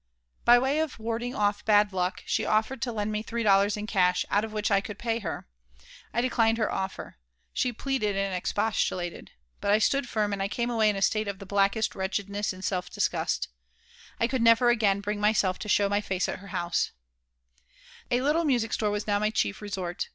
[0.45, 3.85] By way of warding off "bad luck," she offered to lend me three dollars in
[3.85, 5.47] cash, out of which I could pay her.
[6.11, 7.17] I declined her offer.
[7.53, 9.29] She pleaded and expostulated.
[9.59, 12.51] But I stood firm, and I came away in a state of the blackest wretchedness
[12.51, 13.49] and self disgust
[14.19, 16.93] I could never again bring myself to show my face at her house
[18.09, 20.09] A little music store was now my chief resort.